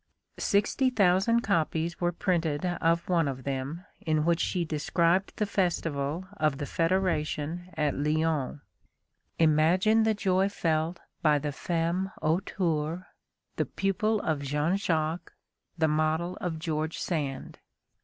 Sixty 0.39 0.89
thousand 0.89 1.41
copies 1.41 2.01
were 2.01 2.11
printed 2.11 2.65
of 2.65 3.07
one 3.07 3.27
of 3.27 3.43
them 3.43 3.85
in 4.03 4.25
which 4.25 4.39
she 4.39 4.65
described 4.65 5.31
the 5.35 5.45
festival 5.45 6.27
of 6.37 6.57
the 6.57 6.65
Federation 6.65 7.69
at 7.77 7.93
Lyons. 7.95 8.61
Imagine 9.37 10.01
the 10.01 10.15
joy 10.15 10.49
felt 10.49 10.99
by 11.21 11.37
the 11.37 11.51
femme 11.51 12.11
auteur, 12.19 13.05
the 13.57 13.65
pupil 13.67 14.19
of 14.21 14.41
Jean 14.41 14.75
Jacques, 14.75 15.33
the 15.77 15.87
model 15.87 16.35
of 16.41 16.57
George 16.57 16.97
Sand! 16.97 17.59